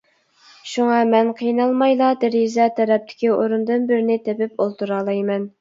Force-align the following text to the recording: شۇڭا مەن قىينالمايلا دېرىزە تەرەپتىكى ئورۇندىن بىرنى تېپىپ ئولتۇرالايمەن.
شۇڭا 0.71 1.01
مەن 1.09 1.29
قىينالمايلا 1.41 2.09
دېرىزە 2.25 2.67
تەرەپتىكى 2.81 3.31
ئورۇندىن 3.37 3.87
بىرنى 3.93 4.21
تېپىپ 4.29 4.65
ئولتۇرالايمەن. 4.67 5.49